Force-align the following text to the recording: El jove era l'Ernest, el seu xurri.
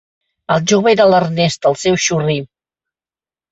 El 0.55 0.63
jove 0.71 0.91
era 0.95 1.05
l'Ernest, 1.09 1.69
el 1.73 1.79
seu 1.83 2.01
xurri. 2.07 2.41